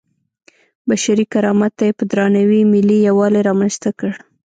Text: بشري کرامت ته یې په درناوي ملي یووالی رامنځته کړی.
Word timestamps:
بشري 0.87 1.25
کرامت 1.33 1.71
ته 1.77 1.83
یې 1.87 1.93
په 1.99 2.03
درناوي 2.11 2.61
ملي 2.73 2.97
یووالی 3.07 3.41
رامنځته 3.49 3.89
کړی. 3.99 4.17